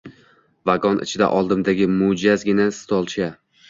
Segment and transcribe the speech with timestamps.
[0.69, 3.35] Vagon ichida oldimdagi mo‘’jazgina stolcha